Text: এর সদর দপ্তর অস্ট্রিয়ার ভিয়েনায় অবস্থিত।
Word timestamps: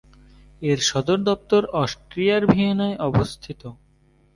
এর 0.61 0.79
সদর 0.89 1.19
দপ্তর 1.29 1.61
অস্ট্রিয়ার 1.81 2.43
ভিয়েনায় 2.51 2.97
অবস্থিত। 3.09 3.61